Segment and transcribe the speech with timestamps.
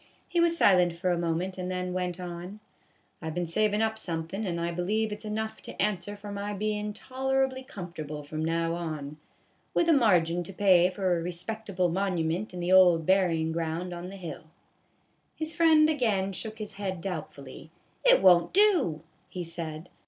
[0.27, 2.59] He was silent for a moment, and then went on:
[3.21, 6.31] "I 've been savin' up somethin', and I believe it 's enough to answer for
[6.31, 9.17] my bein' toler ably comfortable from now on,
[9.75, 14.09] with a margin to pay for a respectable monument in the old buryin' ground on
[14.09, 14.45] the hill."
[15.35, 17.69] His friend again shook his head doubtfully."
[18.03, 19.91] It won't do," he said.